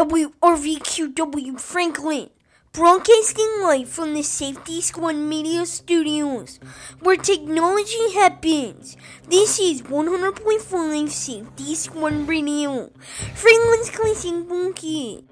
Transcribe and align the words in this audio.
WRVQW 0.00 1.60
Franklin, 1.60 2.30
broadcasting 2.72 3.60
live 3.60 3.86
from 3.86 4.14
the 4.14 4.22
Safety 4.22 4.80
Squad 4.80 5.16
Media 5.16 5.66
Studios, 5.66 6.58
where 7.00 7.16
technology 7.16 8.14
happens. 8.14 8.96
This 9.28 9.58
is 9.58 9.82
100.5 9.82 11.10
Safety 11.10 11.74
Squad 11.74 12.26
Radio, 12.26 12.90
Franklin's 13.34 13.90
Classic 13.90 14.48
Bunkie. 14.48 15.26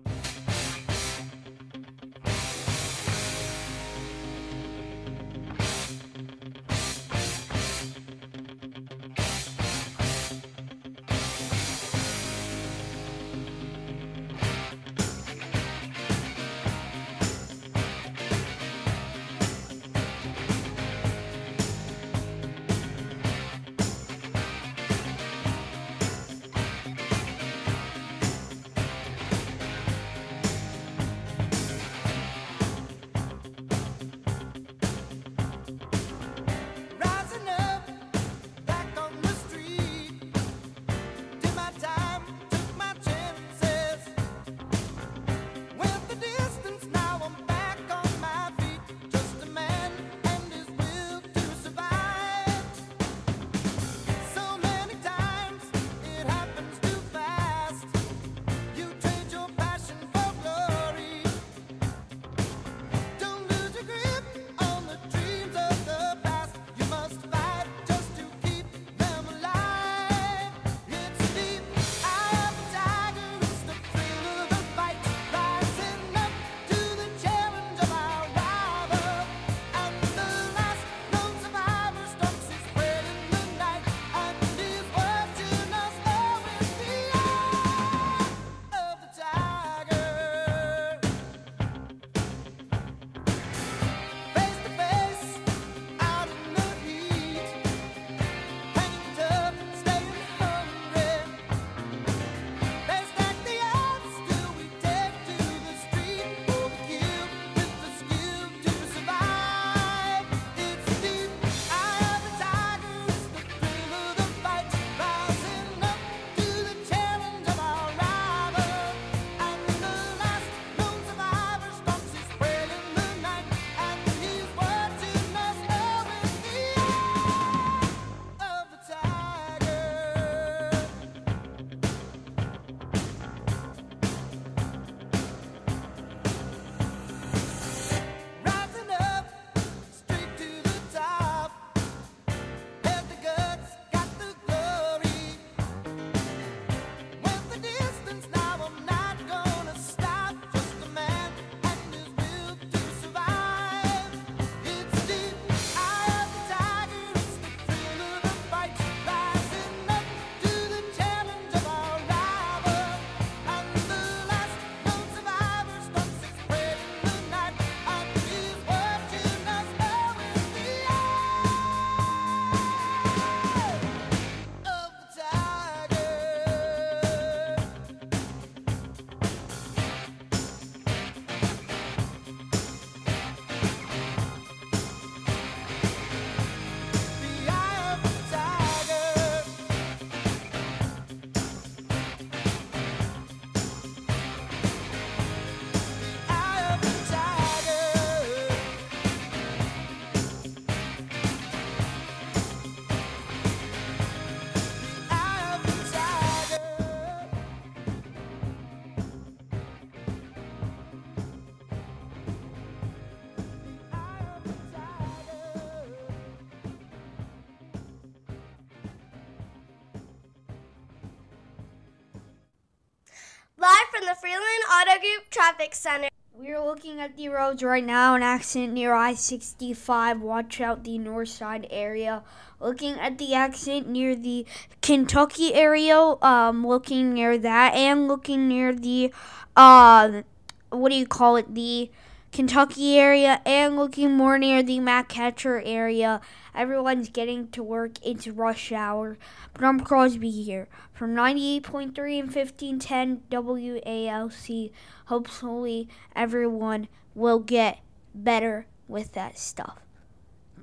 Traffic 225.48 225.74
Center. 225.74 226.08
We're 226.34 226.62
looking 226.62 227.00
at 227.00 227.16
the 227.16 227.30
roads 227.30 227.62
right 227.62 227.82
now. 227.82 228.14
An 228.14 228.22
accident 228.22 228.74
near 228.74 228.92
I 228.92 229.14
65. 229.14 230.20
Watch 230.20 230.60
out 230.60 230.84
the 230.84 230.98
north 230.98 231.30
side 231.30 231.66
area. 231.70 232.22
Looking 232.60 232.98
at 233.00 233.16
the 233.16 233.32
accident 233.32 233.88
near 233.88 234.14
the 234.14 234.44
Kentucky 234.82 235.54
area. 235.54 235.96
Um, 236.20 236.66
looking 236.66 237.14
near 237.14 237.38
that 237.38 237.72
and 237.72 238.08
looking 238.08 238.46
near 238.46 238.74
the, 238.74 239.10
uh, 239.56 240.20
what 240.68 240.90
do 240.90 240.96
you 240.96 241.06
call 241.06 241.36
it? 241.36 241.54
The 241.54 241.90
Kentucky 242.32 242.98
area 242.98 243.40
and 243.44 243.76
looking 243.76 244.12
more 244.12 244.38
near 244.38 244.62
the 244.62 244.78
Macatcher 244.78 245.62
area. 245.64 246.20
Everyone's 246.54 247.08
getting 247.08 247.48
to 247.48 247.62
work. 247.62 247.92
It's 248.02 248.28
rush 248.28 248.70
hour. 248.70 249.18
But 249.54 249.64
I'm 249.64 249.80
Crosby 249.80 250.30
here 250.30 250.68
from 250.92 251.14
98.3 251.14 252.18
and 252.18 252.34
1510 252.34 253.22
WALC. 253.30 254.70
Hopefully, 255.06 255.88
everyone 256.14 256.88
will 257.14 257.38
get 257.38 257.80
better 258.14 258.66
with 258.86 259.12
that 259.12 259.38
stuff. 259.38 259.78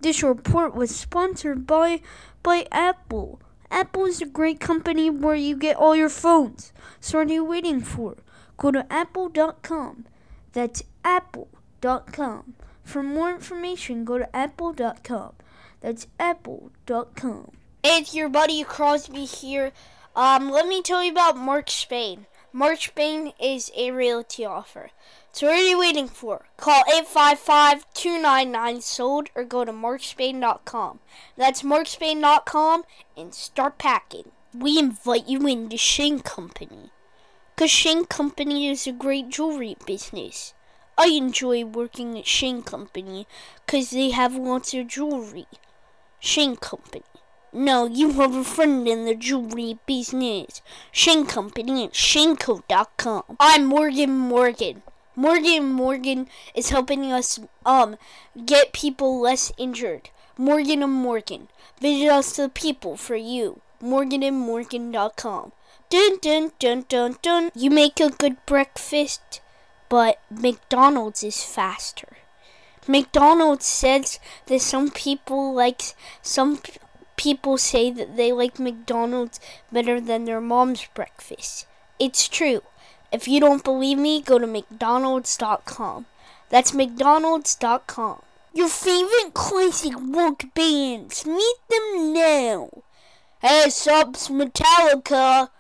This 0.02 0.22
report 0.22 0.76
was 0.76 0.96
sponsored 0.96 1.66
by 1.66 2.02
by 2.44 2.68
Apple. 2.72 3.42
Apple 3.72 4.06
is 4.06 4.22
a 4.22 4.26
great 4.26 4.60
company 4.60 5.10
where 5.10 5.36
you 5.36 5.56
get 5.56 5.76
all 5.76 5.96
your 5.96 6.10
phones. 6.10 6.72
So 7.00 7.18
what 7.18 7.30
are 7.30 7.34
you 7.34 7.44
waiting 7.44 7.82
for? 7.82 8.18
Go 8.58 8.72
to 8.72 8.86
apple.com. 8.92 10.06
That's 10.54 10.84
Apple 11.04 11.50
apple.com. 11.86 12.56
For 12.84 13.04
more 13.04 13.30
information, 13.32 14.06
go 14.06 14.18
to 14.18 14.36
apple.com. 14.36 15.34
That's 15.82 16.08
apple.com. 16.20 17.52
Hey, 17.84 18.00
it's 18.00 18.16
your 18.16 18.30
buddy 18.30 18.64
Crosby 18.64 19.26
here. 19.26 19.72
Um, 20.16 20.50
let 20.50 20.68
me 20.68 20.82
tell 20.82 21.04
you 21.04 21.12
about 21.12 21.38
Mark 21.38 21.70
Spain. 21.70 22.26
Mark 22.52 22.82
Spain 22.82 23.34
is 23.40 23.70
a 23.78 23.92
realty 23.92 24.44
offer. 24.46 24.90
So 25.32 25.46
what 25.48 25.58
are 25.58 25.64
you 25.64 25.78
waiting 25.78 26.08
for? 26.08 26.46
Call 26.58 26.84
855-299-SOLD 26.86 29.30
or 29.36 29.44
go 29.44 29.64
to 29.66 29.72
markspain.com. 29.72 31.00
That's 31.38 31.62
markspain.com 31.62 32.84
and 33.16 33.32
start 33.34 33.78
packing. 33.78 34.32
We 34.58 34.80
invite 34.80 35.28
you 35.28 35.46
into 35.46 35.78
Shane 35.78 36.22
Company. 36.22 36.90
Because 37.56 37.72
Shane 37.72 38.06
Company 38.06 38.70
is 38.70 38.88
a 38.88 38.92
great 38.92 39.30
jewelry 39.30 39.78
business. 39.86 40.55
I 40.98 41.08
enjoy 41.08 41.66
working 41.66 42.18
at 42.18 42.26
Shane 42.26 42.64
Company 42.64 43.28
cause 43.68 43.90
they 43.90 44.12
have 44.12 44.36
lots 44.36 44.74
of 44.74 44.88
jewelry. 44.88 45.48
Shane 46.20 46.56
Company. 46.56 47.04
No, 47.52 47.86
you 47.86 48.12
have 48.14 48.36
a 48.36 48.44
friend 48.44 48.88
in 48.88 49.06
the 49.06 49.16
jewelry 49.16 49.80
business. 49.86 50.62
Shane 50.92 51.26
Company 51.26 51.86
at 51.86 51.94
Shaneco.com. 51.94 53.24
I'm 53.40 53.66
Morgan 53.66 54.12
Morgan. 54.12 54.84
Morgan 55.16 55.72
Morgan 55.72 56.28
is 56.54 56.70
helping 56.70 57.12
us 57.12 57.40
um 57.66 57.98
get 58.46 58.74
people 58.74 59.20
less 59.20 59.52
injured. 59.58 60.10
Morgan 60.38 60.84
and 60.84 60.92
Morgan. 60.92 61.48
Visit 61.80 62.10
us 62.10 62.36
the 62.36 62.50
people 62.50 62.98
for 62.98 63.16
you. 63.16 63.62
MorganandMorgan.com. 63.82 65.54
Dun 65.90 66.18
dun 66.22 66.52
dun 66.60 66.86
dun 66.90 67.16
dun. 67.22 67.52
You 67.56 67.70
make 67.70 68.02
a 68.02 68.10
good 68.10 68.46
breakfast, 68.46 69.40
but 69.96 70.20
McDonald's 70.30 71.24
is 71.24 71.42
faster. 71.42 72.18
McDonald's 72.86 73.66
says 73.66 74.20
that 74.48 74.60
some 74.60 74.92
people 74.92 75.54
like 75.54 75.82
some 76.22 76.58
p- 76.58 76.74
people 77.16 77.58
say 77.58 77.92
that 77.92 78.18
they 78.18 78.34
like 78.34 78.60
McDonald's 78.60 79.40
better 79.72 80.02
than 80.02 80.26
their 80.26 80.42
mom's 80.42 80.86
breakfast. 80.94 81.66
It's 81.98 82.28
true. 82.28 82.62
If 83.10 83.26
you 83.26 83.40
don't 83.40 83.64
believe 83.64 83.98
me, 83.98 84.22
go 84.22 84.38
to 84.38 84.46
McDonald's.com. 84.46 86.08
That's 86.50 86.74
McDonald's.com. 86.74 88.22
Your 88.52 88.68
favorite 88.68 89.34
classic 89.34 89.94
rock 89.98 90.44
bands. 90.54 91.26
Meet 91.26 91.60
them 91.70 92.12
now. 92.12 92.70
Hey, 93.40 93.70
subs 93.70 94.28
Metallica. 94.28 95.52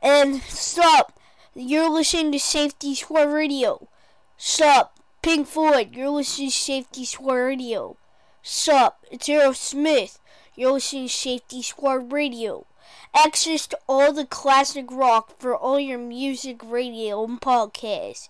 And 0.00 0.42
stop. 0.42 1.19
You're 1.52 1.90
listening 1.90 2.30
to 2.30 2.38
Safety 2.38 2.94
Squad 2.94 3.32
Radio. 3.32 3.88
Sup, 4.36 4.96
Pink 5.20 5.48
Floyd. 5.48 5.96
You're 5.96 6.10
listening 6.10 6.50
to 6.50 6.54
Safety 6.54 7.04
Squad 7.04 7.34
Radio. 7.34 7.96
Sup, 8.40 9.04
it's 9.10 9.26
Aerosmith. 9.26 10.20
You're 10.54 10.74
listening 10.74 11.08
to 11.08 11.12
Safety 11.12 11.60
Squad 11.60 12.12
Radio. 12.12 12.66
Access 13.16 13.66
to 13.66 13.78
all 13.88 14.12
the 14.12 14.26
classic 14.26 14.92
rock 14.92 15.40
for 15.40 15.56
all 15.56 15.80
your 15.80 15.98
music, 15.98 16.60
radio, 16.62 17.24
and 17.24 17.40
podcasts. 17.40 18.28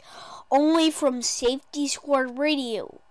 Only 0.51 0.91
from 0.91 1.21
Safety 1.21 1.89
Squad 1.89 2.39
Radio. 2.39 3.03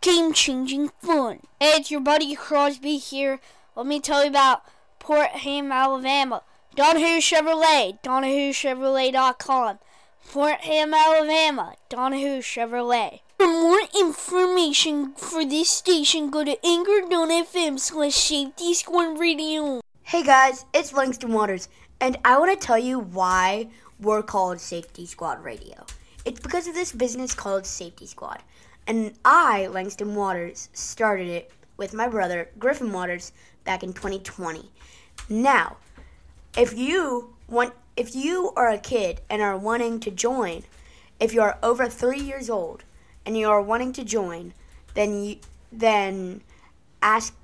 Game 0.00 0.32
changing 0.32 0.92
fun. 1.02 1.40
Hey, 1.60 1.74
it's 1.76 1.90
your 1.90 2.00
buddy 2.00 2.34
Crosby 2.34 2.96
here. 2.96 3.38
Let 3.76 3.84
me 3.84 4.00
tell 4.00 4.24
you 4.24 4.30
about 4.30 4.62
Port 4.98 5.28
Ham, 5.28 5.70
Alabama. 5.70 6.42
Donohoo 6.74 7.18
Chevrolet, 7.20 8.00
DonohooChevrolet.com. 8.02 9.78
Fort 10.20 10.60
Ham, 10.62 10.94
Alabama, 10.94 11.74
Donohoo 11.90 12.38
Chevrolet. 12.38 13.20
For 13.36 13.46
more 13.46 13.80
information 13.94 15.12
for 15.12 15.44
this 15.44 15.68
station, 15.68 16.30
go 16.30 16.42
to 16.44 16.56
anchor.fm 16.64 17.78
slash 17.78 18.14
safety 18.14 18.72
squad 18.72 19.18
radio. 19.18 19.82
Hey 20.04 20.22
guys, 20.22 20.64
it's 20.72 20.94
Langston 20.94 21.34
Waters, 21.34 21.68
and 22.00 22.16
I 22.24 22.38
want 22.38 22.58
to 22.58 22.66
tell 22.66 22.78
you 22.78 22.98
why 22.98 23.68
we're 24.00 24.22
called 24.22 24.58
Safety 24.58 25.04
Squad 25.04 25.44
Radio. 25.44 25.84
It's 26.24 26.40
because 26.40 26.66
of 26.66 26.74
this 26.74 26.92
business 26.92 27.34
called 27.34 27.66
Safety 27.66 28.06
Squad. 28.06 28.42
And 28.86 29.12
I, 29.26 29.66
Langston 29.66 30.14
Waters, 30.14 30.70
started 30.72 31.28
it 31.28 31.52
with 31.76 31.92
my 31.92 32.08
brother, 32.08 32.48
Griffin 32.58 32.92
Waters, 32.92 33.32
back 33.64 33.82
in 33.82 33.92
2020. 33.92 34.70
Now, 35.28 35.76
if 36.56 36.76
you 36.76 37.34
want 37.48 37.74
if 37.96 38.14
you 38.14 38.52
are 38.56 38.70
a 38.70 38.78
kid 38.78 39.20
and 39.28 39.42
are 39.42 39.56
wanting 39.56 40.00
to 40.00 40.10
join, 40.10 40.62
if 41.20 41.34
you 41.34 41.42
are 41.42 41.58
over 41.62 41.88
3 41.88 42.18
years 42.18 42.48
old 42.48 42.84
and 43.26 43.36
you 43.36 43.48
are 43.48 43.60
wanting 43.60 43.92
to 43.92 44.04
join, 44.04 44.54
then 44.94 45.22
you 45.22 45.36
then 45.70 46.42
ask 47.00 47.34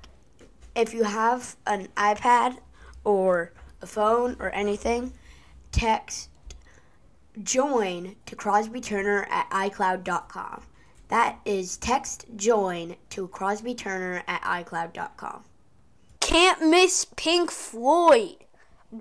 if 0.75 0.93
you 0.93 1.03
have 1.03 1.55
an 1.65 1.87
iPad 1.97 2.57
or 3.03 3.51
a 3.81 3.87
phone 3.87 4.35
or 4.39 4.53
anything, 4.53 5.13
text 5.71 6.29
join 7.43 8.15
to 8.25 8.35
Crosby 8.35 8.81
Turner 8.81 9.27
at 9.29 9.49
iCloud.com. 9.49 10.63
That 11.07 11.39
is 11.45 11.77
text 11.77 12.25
join 12.35 12.95
to 13.11 13.27
Crosby 13.27 13.73
Turner 13.73 14.23
at 14.27 14.41
iCloud.com. 14.41 15.43
Can't 16.19 16.69
miss 16.69 17.05
Pink 17.15 17.49
Floyd. 17.51 18.45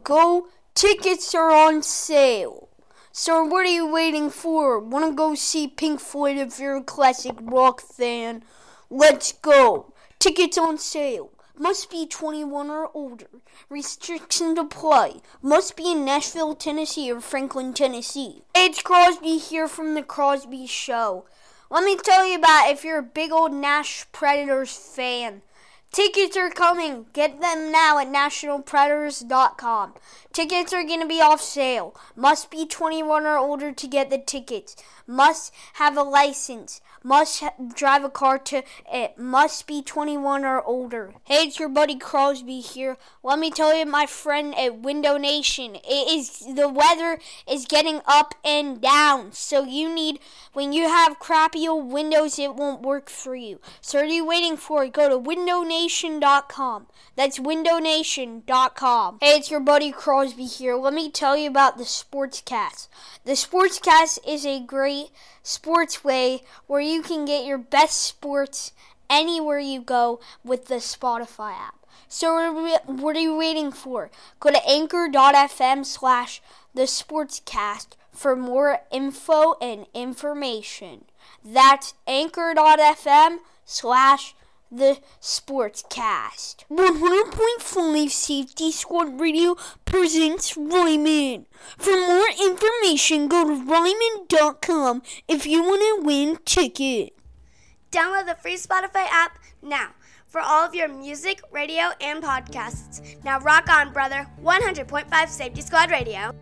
Go, 0.05 0.49
tickets 0.75 1.35
are 1.35 1.51
on 1.51 1.83
sale. 1.83 2.69
So 3.11 3.43
what 3.43 3.65
are 3.65 3.73
you 3.73 3.91
waiting 3.91 4.29
for? 4.29 4.79
Want 4.79 5.07
to 5.07 5.15
go 5.15 5.35
see 5.35 5.67
Pink 5.67 5.99
Floyd 5.99 6.37
if 6.37 6.61
you're 6.61 6.77
a 6.77 6.85
classic 6.85 7.37
rock 7.41 7.81
fan? 7.81 8.45
Let's 8.91 9.33
go. 9.33 9.95
Tickets 10.19 10.59
on 10.59 10.77
sale. 10.77 11.31
Must 11.57 11.91
be 11.91 12.07
21 12.07 12.69
or 12.69 12.91
older. 12.93 13.31
Restrictions 13.71 14.59
apply. 14.59 15.21
Must 15.41 15.75
be 15.75 15.93
in 15.93 16.05
Nashville, 16.05 16.55
Tennessee 16.55 17.11
or 17.11 17.23
Franklin, 17.23 17.73
Tennessee. 17.73 18.43
It's 18.55 18.83
Crosby 18.83 19.39
here 19.39 19.69
from 19.69 19.95
the 19.95 20.03
Crosby 20.03 20.67
Show. 20.67 21.25
Let 21.71 21.85
me 21.85 21.97
tell 21.97 22.27
you 22.27 22.37
about 22.37 22.71
if 22.71 22.85
you're 22.85 22.99
a 22.99 23.03
big 23.03 23.33
old 23.33 23.55
Nash 23.55 24.07
Predators 24.13 24.77
fan. 24.77 25.41
Tickets 25.91 26.37
are 26.37 26.51
coming. 26.51 27.07
Get 27.13 27.41
them 27.41 27.73
now 27.73 27.99
at 27.99 28.09
nationalpredators.com. 28.09 29.95
Tickets 30.33 30.73
are 30.73 30.85
going 30.85 31.01
to 31.01 31.07
be 31.07 31.21
off 31.21 31.41
sale. 31.41 31.95
Must 32.15 32.51
be 32.51 32.67
21 32.67 33.25
or 33.25 33.39
older 33.39 33.73
to 33.73 33.87
get 33.87 34.11
the 34.11 34.19
tickets. 34.19 34.77
Must 35.07 35.53
have 35.75 35.97
a 35.97 36.03
license. 36.03 36.81
Must 37.03 37.45
drive 37.75 38.05
a 38.05 38.11
car 38.11 38.39
to 38.39 38.63
it. 38.93 39.19
Must 39.19 39.67
be 39.67 39.83
21 39.83 40.45
or 40.45 40.63
older. 40.63 41.15
Hey, 41.25 41.47
it's 41.47 41.59
your 41.59 41.69
buddy 41.69 41.97
Crosby 41.97 42.61
here. 42.61 42.97
Let 43.23 43.39
me 43.39 43.51
tell 43.51 43.75
you, 43.77 43.87
my 43.87 44.07
friend 44.07 44.55
at 44.59 44.79
Window 44.81 45.17
Nation, 45.17 45.77
it 45.77 46.09
is 46.11 46.41
the 46.55 46.69
weather 46.69 47.19
is 47.49 47.67
getting 47.67 48.01
up 48.07 48.35
and 48.45 48.81
down. 48.81 49.33
So 49.33 49.65
you 49.65 49.93
need 49.95 50.21
when 50.53 50.73
you 50.73 50.89
have 50.89 51.19
crappy 51.19 51.69
old 51.69 51.93
windows, 51.93 52.39
it 52.39 52.55
won't 52.55 52.83
work 52.83 53.09
for 53.09 53.35
you. 53.35 53.61
So 53.81 53.99
what 53.99 54.11
are 54.11 54.13
you 54.13 54.27
waiting 54.27 54.57
for? 54.57 54.87
Go 54.89 55.09
to 55.09 55.19
windownation.com. 55.19 56.87
That's 57.17 57.39
windownation.com. 57.39 59.19
Hey, 59.21 59.37
it's 59.37 59.51
your 59.51 59.61
buddy 59.61 59.93
Crosby 59.93 60.47
here. 60.47 60.77
Let 60.77 60.95
me 60.95 61.11
tell 61.11 61.37
you 61.37 61.49
about 61.49 61.79
the 61.79 61.85
Sportscast. 61.85 62.89
The 63.25 63.33
Sportscast 63.33 64.19
is 64.27 64.47
a 64.47 64.61
great 64.61 65.11
sports 65.43 66.05
way 66.05 66.43
where 66.67 66.81
you 66.89 67.03
can 67.03 67.25
get 67.25 67.45
your 67.45 67.59
best 67.59 68.03
sports 68.03 68.73
anywhere 69.11 69.59
you 69.59 69.81
go 69.81 70.21
with 70.45 70.67
the 70.67 70.77
Spotify 70.77 71.53
app. 71.53 71.87
So 72.09 72.81
what 72.87 73.17
are, 73.17 73.21
you 73.21 73.37
waiting 73.37 73.71
for? 73.71 74.11
Go 74.41 74.51
to 74.51 74.67
anchor.fm 74.67 75.85
slash 75.85 76.41
the 76.75 76.83
sportscast 76.83 77.89
for 78.13 78.35
more 78.35 78.81
info 78.91 79.55
and 79.61 79.87
information. 79.93 81.05
That's 81.45 81.95
anchor.fm 82.07 83.39
slash 83.67 84.35
the 84.71 84.99
sportscast. 85.21 86.65
100.5 86.71 88.11
Safety 88.11 88.71
Squad 88.73 89.21
Radio 89.21 89.57
presents 89.85 90.57
Ryman. 90.57 91.47
For 91.77 91.97
more 91.97 92.29
information, 92.43 93.29
go 93.29 93.45
to 93.47 93.65
ryman.com 93.65 95.03
if 95.27 95.47
you 95.47 95.63
want 95.63 95.81
to 95.81 96.07
win 96.07 96.39
ticket. 96.45 97.15
Download 97.91 98.27
the 98.27 98.35
free 98.35 98.57
Spotify 98.57 99.07
app 99.11 99.39
now 99.63 99.91
for 100.27 100.41
all 100.41 100.65
of 100.65 100.75
your 100.75 100.89
music, 100.89 101.41
radio, 101.51 101.91
and 102.01 102.23
podcasts. 102.23 103.23
Now 103.25 103.41
rock 103.41 103.69
on, 103.71 103.93
brother. 103.93 104.27
100.5 104.43 105.29
Safety 105.29 105.63
Squad 105.63 105.91
Radio. 105.91 106.35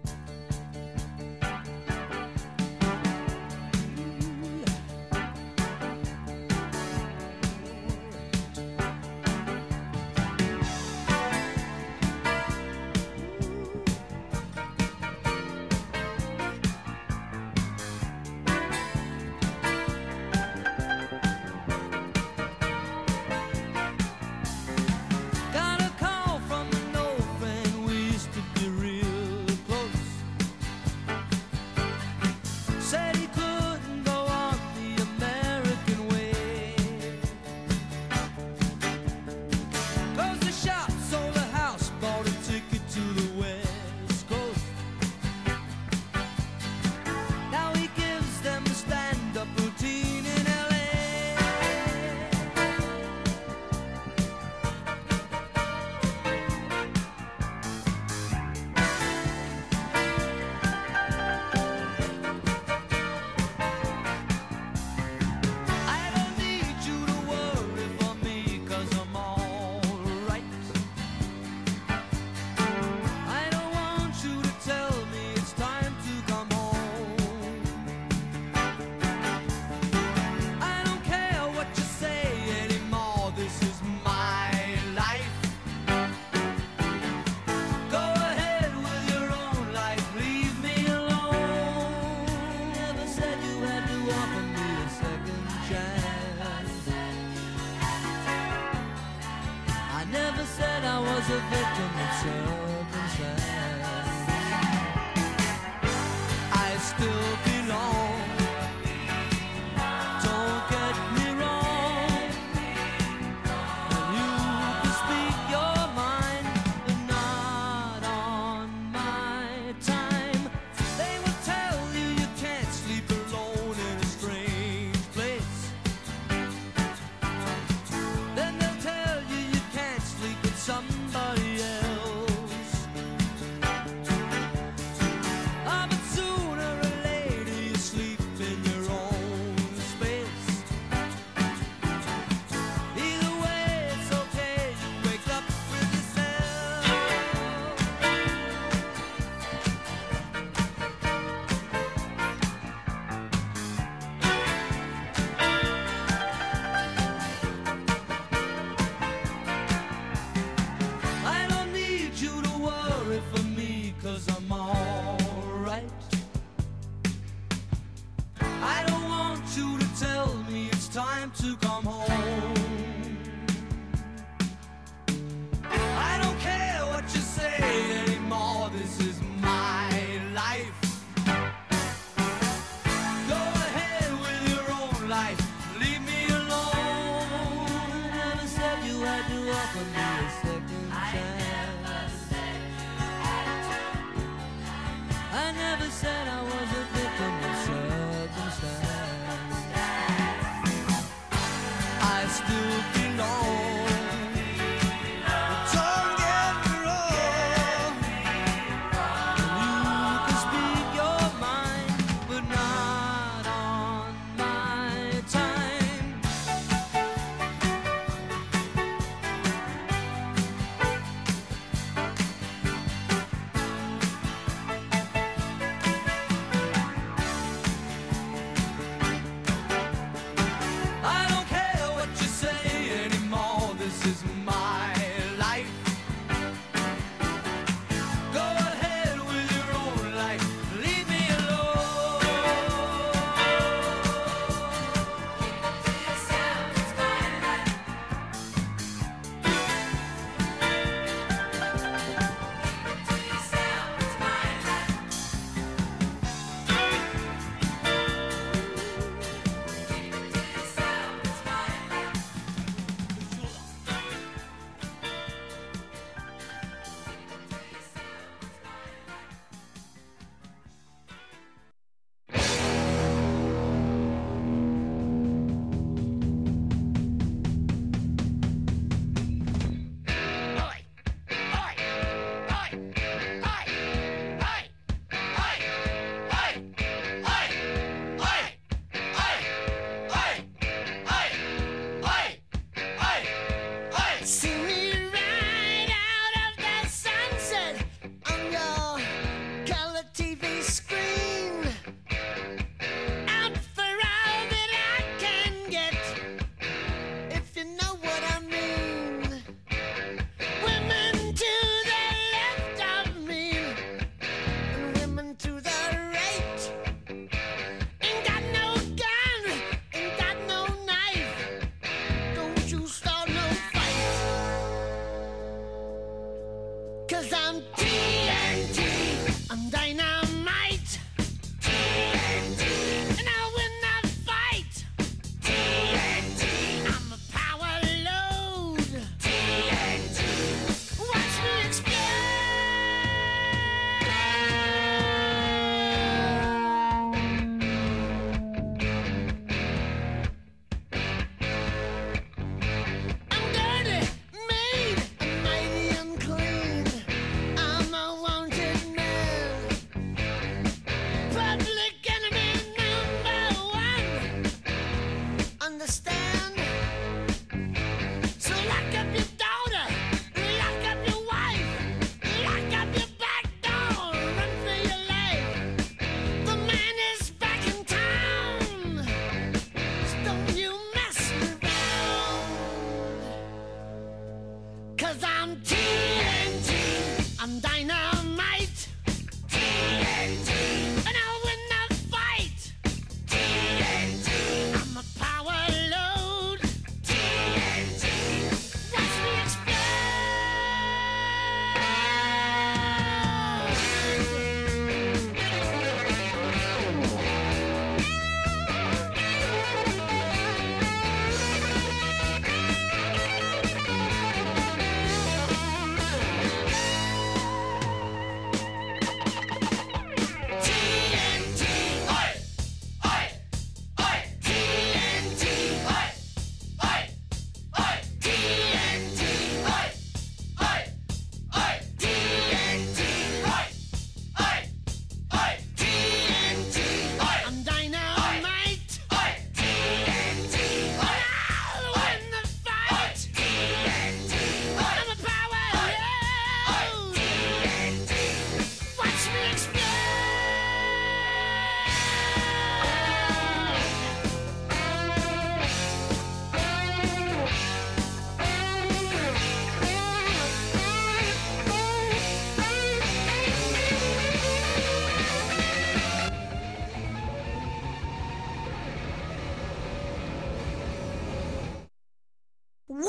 Cause 385.06 385.22
I'm 385.22 385.54
TNT. 385.58 387.40
I'm 387.40 387.60
dynamite. 387.60 388.15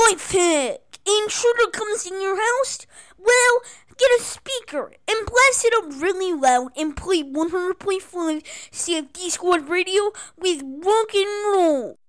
Point 0.07 0.21
pick! 0.29 0.99
Intruder 1.05 1.69
comes 1.73 2.05
in 2.05 2.21
your 2.21 2.37
house? 2.37 2.87
Well, 3.17 3.59
get 3.97 4.09
a 4.17 4.23
speaker 4.23 4.93
and 5.05 5.25
blast 5.27 5.65
it 5.65 5.73
up 5.75 6.01
really 6.01 6.31
loud 6.31 6.71
and 6.77 6.95
play 6.95 7.23
100.5 7.23 8.41
Safety 8.71 9.29
Squad 9.29 9.67
Radio 9.67 10.13
with 10.37 10.63
rock 10.63 11.13
and 11.13 11.27
roll. 11.53 11.99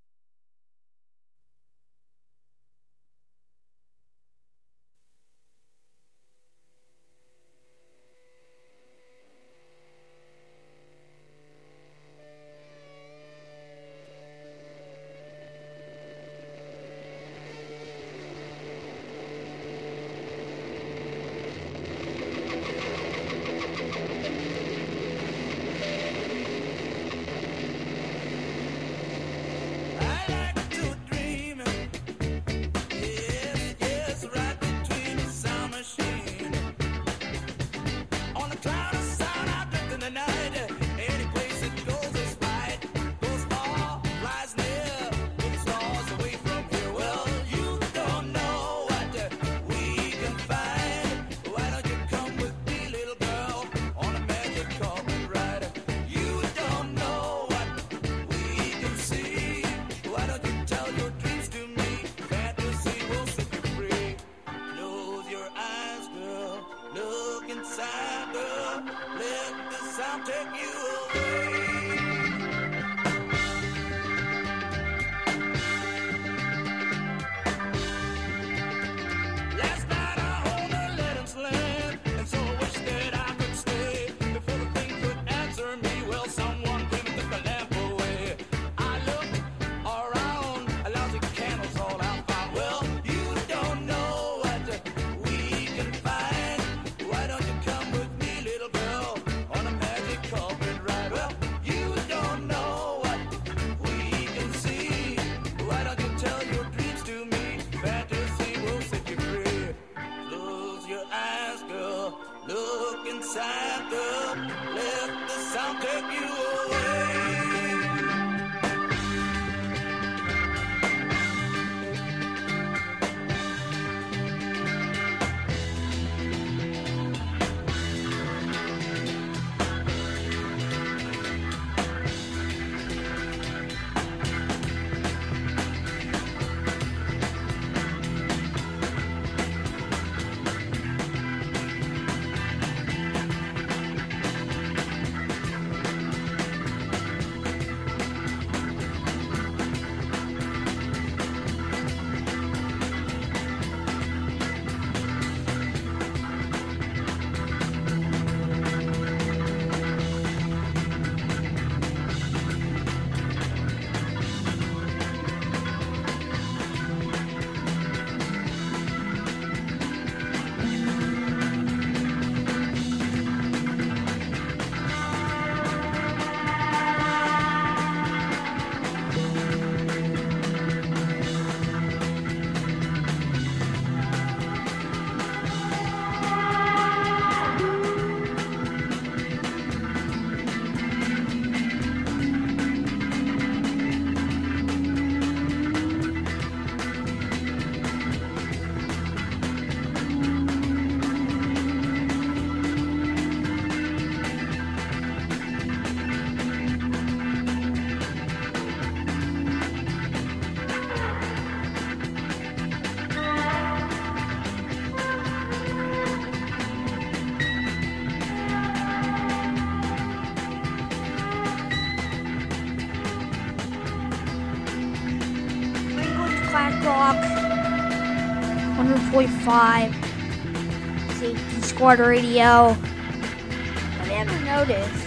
100.5 229.48 231.12
Safety 231.12 231.60
Squad 231.62 232.00
Radio. 232.00 232.72
Have 232.74 234.06
you 234.06 234.12
ever 234.12 234.44
noticed 234.44 235.06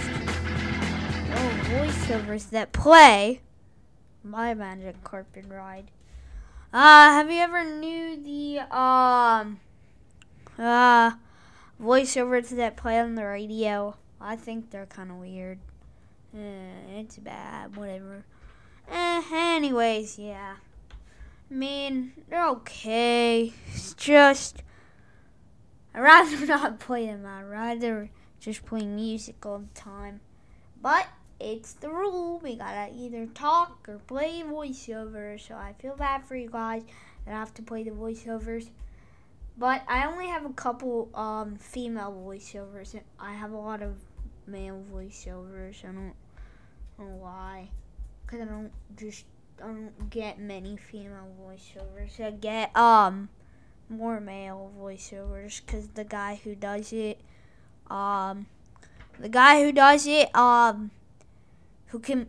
oh, 1.30 1.62
voiceovers 1.70 2.50
that 2.50 2.72
play 2.72 3.42
My 4.24 4.56
Magic 4.56 5.04
Carpet 5.04 5.46
Ride? 5.48 5.92
Uh, 6.74 7.12
have 7.12 7.30
you 7.30 7.38
ever 7.38 7.64
knew 7.64 8.16
the 8.24 8.62
um 8.76 9.60
uh 10.58 11.12
voiceovers 11.80 12.50
that 12.50 12.76
play 12.76 13.00
on 13.00 13.14
the 13.14 13.26
radio? 13.26 13.96
I 14.20 14.38
think 14.38 14.72
they're 14.72 14.88
kind 14.88 15.12
of 15.12 15.18
weird. 15.18 15.60
Eh, 16.36 17.00
it's 17.00 17.18
bad, 17.18 17.78
whatever. 17.78 18.26
Eh, 18.92 19.22
anyways, 19.32 20.18
yeah. 20.18 20.56
I 21.52 21.54
mean, 21.54 22.14
they're 22.30 22.48
okay. 22.48 23.52
It's 23.68 23.94
just 23.96 24.64
I'd 25.94 26.00
rather 26.00 26.46
not 26.46 26.80
play 26.80 27.08
them. 27.08 27.26
I'd 27.26 27.44
rather 27.44 28.10
just 28.40 28.66
play 28.66 28.86
music 28.86 29.46
all 29.46 29.60
the 29.60 29.80
time. 29.80 30.22
But 30.82 31.08
it's 31.42 31.74
the 31.74 31.90
rule. 31.90 32.40
We 32.40 32.56
gotta 32.56 32.94
either 32.96 33.26
talk 33.26 33.90
or 33.90 33.98
play 33.98 34.44
voiceovers. 34.46 35.48
So 35.48 35.56
I 35.56 35.74
feel 35.80 35.98
bad 35.98 36.24
for 36.24 36.38
you 36.38 36.50
guys 36.50 36.84
that 37.26 37.36
I 37.36 37.38
have 37.38 37.54
to 37.56 37.62
play 37.62 37.84
the 37.84 37.92
voiceovers. 37.92 38.70
But 39.58 39.84
I 39.90 40.06
only 40.08 40.28
have 40.28 40.46
a 40.46 40.54
couple 40.54 41.10
um, 41.14 41.58
female 41.58 42.14
voiceovers. 42.26 42.98
I 43.20 43.34
have 43.34 43.52
a 43.52 43.58
lot 43.58 43.82
of 43.82 43.96
male 44.48 44.82
voiceovers. 44.92 45.84
I 45.84 45.88
don't 45.88 46.14
know 46.98 47.18
why. 47.20 47.70
Because 48.26 48.40
I 48.40 48.46
don't 48.46 48.72
just 48.96 49.26
I 49.26 49.31
don't 49.62 50.10
get 50.10 50.40
many 50.40 50.78
female 50.78 51.30
voiceovers. 51.42 52.20
I 52.20 52.32
get 52.32 52.76
um 52.76 53.30
more 53.90 54.20
male 54.20 54.72
voiceovers 54.80 55.62
because 55.64 55.90
the 55.90 56.04
guy 56.04 56.40
who 56.44 56.56
does 56.56 56.94
it, 56.94 57.20
um, 57.90 58.48
the 59.20 59.30
guy 59.30 59.62
who 59.62 59.72
does 59.72 60.08
it, 60.08 60.34
um, 60.36 60.92
who 61.88 62.00
can 62.00 62.28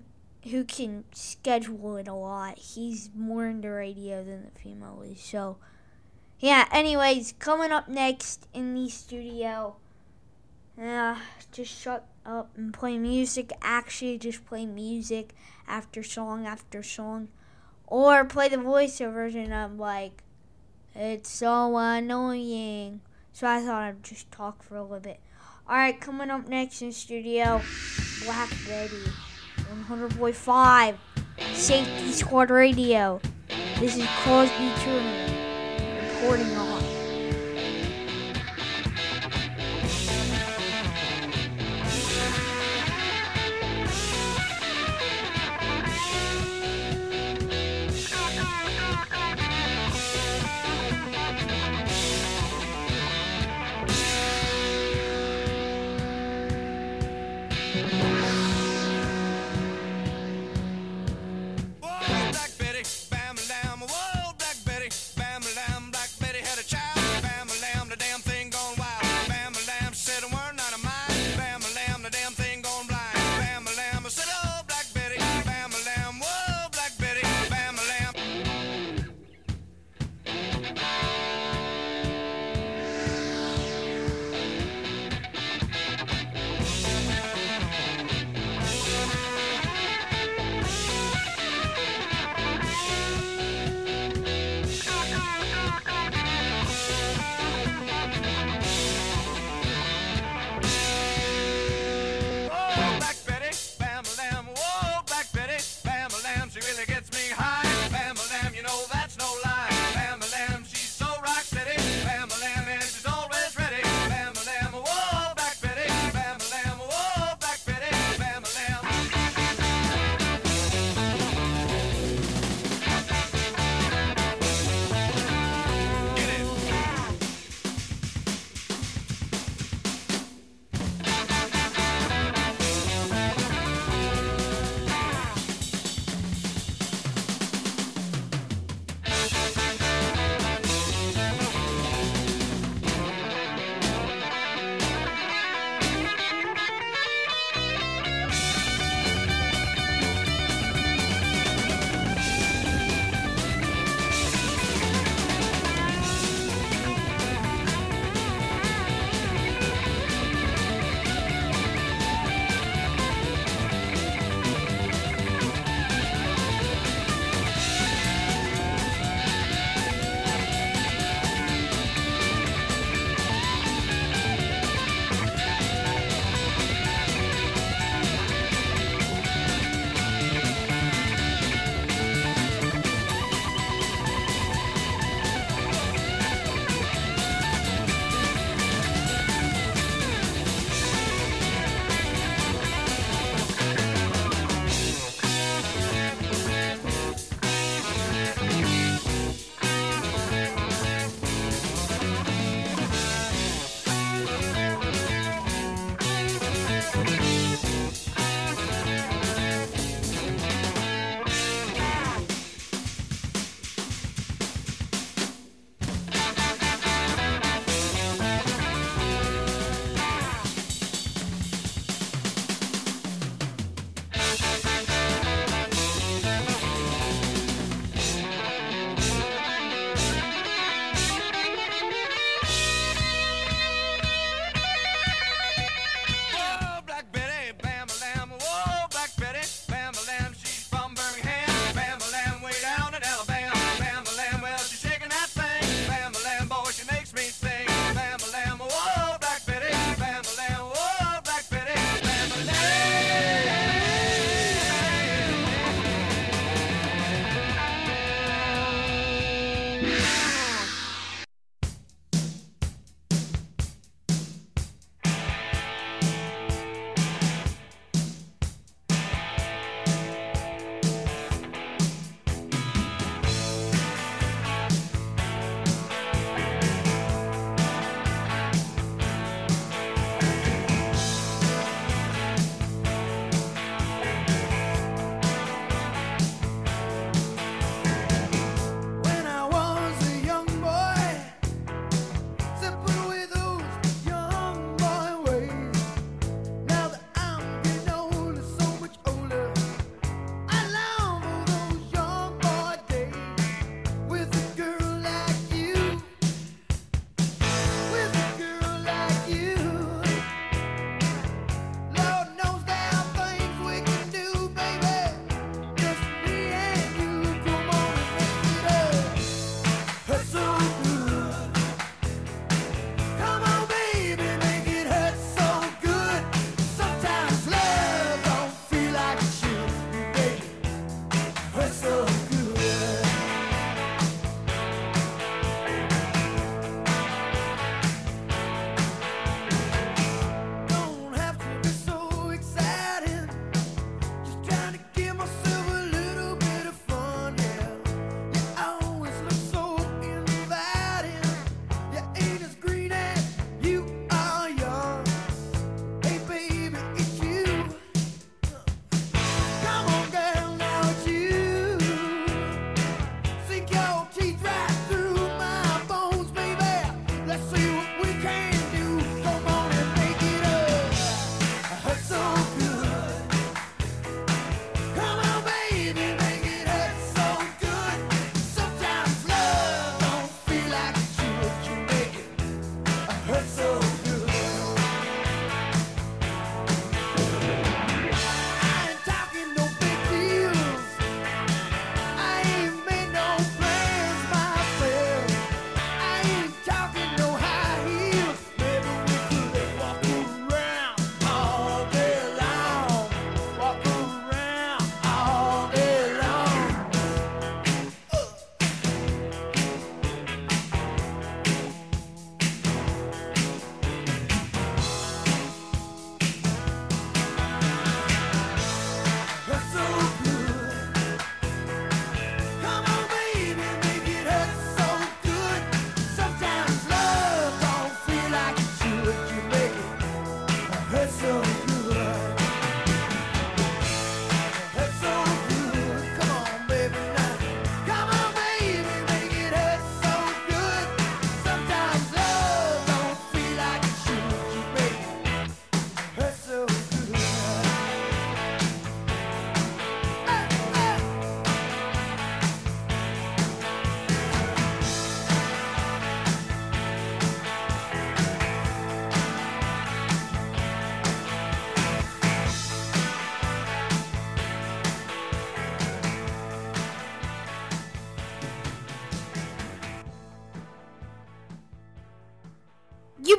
who 0.51 0.64
can 0.64 1.05
schedule 1.12 1.97
it 1.97 2.09
a 2.09 2.14
lot. 2.14 2.59
He's 2.59 3.11
more 3.16 3.47
into 3.47 3.71
radio 3.71 4.25
than 4.25 4.45
the 4.45 4.61
female 4.61 5.03
is. 5.03 5.21
So, 5.21 5.59
yeah. 6.40 6.68
Anyways, 6.73 7.35
coming 7.38 7.71
up 7.71 7.88
next 7.88 8.49
in 8.53 8.75
the 8.75 8.88
studio, 8.88 9.77
uh, 10.81 11.16
just 11.53 11.81
shut 11.81 12.09
up 12.27 12.51
and 12.57 12.75
play 12.75 12.99
music. 12.99 13.53
Actually, 13.62 14.18
just 14.18 14.45
play 14.45 14.66
music 14.66 15.33
after 15.66 16.03
song 16.03 16.46
after 16.46 16.83
song, 16.83 17.29
or 17.87 18.25
play 18.25 18.48
the 18.48 18.57
voiceovers, 18.57 19.35
and 19.35 19.55
I'm 19.55 19.79
like. 19.79 20.22
It's 20.94 21.31
so 21.31 21.77
annoying. 21.79 23.01
So 23.33 23.46
I 23.46 23.62
thought 23.62 23.83
I'd 23.83 24.03
just 24.03 24.31
talk 24.31 24.62
for 24.62 24.77
a 24.77 24.83
little 24.83 25.01
bit. 25.01 25.20
Alright, 25.66 26.01
coming 26.01 26.31
up 26.31 26.48
next 26.48 26.83
in 26.83 26.92
studio, 26.92 27.62
Black 28.25 28.51
Betty, 28.66 29.05
100.5, 29.57 30.96
Safety 31.55 32.12
Squad 32.12 32.51
Radio. 32.51 33.20
This 33.79 33.96
is 33.96 34.07
Crosby 34.18 34.70
Turner 34.81 36.12
reporting 36.12 36.55
on. 36.57 36.82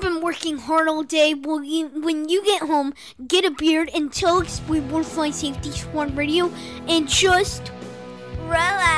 been 0.04 0.22
working 0.22 0.58
hard 0.58 0.90
all 0.90 1.04
day. 1.04 1.34
Well, 1.34 1.64
you, 1.64 1.88
when 1.88 2.28
you 2.28 2.44
get 2.44 2.64
home, 2.64 2.94
get 3.26 3.46
a 3.46 3.52
beard 3.52 3.90
and 3.96 4.12
tell 4.12 4.42
us 4.42 4.62
we 4.68 4.82
were 4.82 5.04
Fly 5.04 5.32
Safety 5.32 5.72
Squad 5.72 6.16
Radio 6.18 6.52
and 6.88 7.08
just 7.08 7.72
relax. 8.42 8.93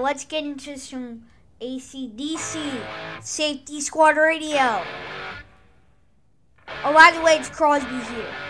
let's 0.00 0.24
get 0.24 0.44
into 0.44 0.78
some 0.78 1.26
AC/DC 1.60 3.22
Safety 3.22 3.80
Squad 3.80 4.16
Radio. 4.16 4.82
Oh, 6.84 6.92
by 6.92 7.12
the 7.12 7.20
way, 7.20 7.36
it's 7.36 7.50
Crosby 7.50 7.88
here. 7.88 8.49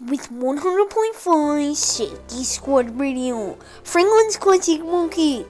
With 0.00 0.28
100.5 0.30 1.74
Safety 1.74 2.44
Squad 2.44 2.98
Radio. 3.00 3.56
Franklin's 3.82 4.36
Classic 4.36 4.84
Monkey. 4.84 5.46